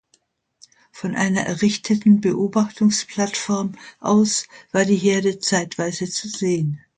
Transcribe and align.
Von 0.91 1.13
einer 1.13 1.41
errichteten 1.41 2.21
Beobachtungsplattform 2.21 3.75
aus 3.99 4.47
war 4.71 4.83
die 4.83 4.95
Herde 4.95 5.37
zeitweise 5.37 6.09
zu 6.09 6.27
sehen. 6.27 6.83